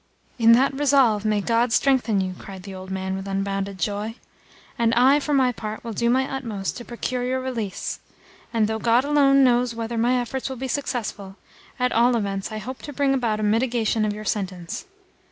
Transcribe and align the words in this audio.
"In 0.39 0.53
that 0.53 0.73
resolve 0.73 1.25
may 1.25 1.41
God 1.41 1.71
strengthen 1.71 2.21
you!" 2.21 2.33
cried 2.39 2.63
the 2.63 2.73
old 2.73 2.89
man 2.89 3.15
with 3.15 3.27
unbounded 3.27 3.77
joy. 3.77 4.15
"And 4.75 4.95
I, 4.95 5.19
for 5.19 5.31
my 5.31 5.51
part, 5.51 5.83
will 5.83 5.93
do 5.93 6.09
my 6.09 6.27
utmost 6.27 6.75
to 6.77 6.85
procure 6.85 7.23
your 7.23 7.39
release. 7.39 7.99
And 8.51 8.65
though 8.65 8.79
God 8.79 9.03
alone 9.05 9.43
knows 9.43 9.75
whether 9.75 9.99
my 9.99 10.19
efforts 10.19 10.49
will 10.49 10.55
be 10.55 10.67
successful, 10.67 11.35
at 11.77 11.91
all 11.91 12.15
events 12.15 12.51
I 12.51 12.57
hope 12.57 12.81
to 12.81 12.91
bring 12.93 13.13
about 13.13 13.39
a 13.39 13.43
mitigation 13.43 14.03
of 14.03 14.11
your 14.11 14.25
sentence. 14.25 14.85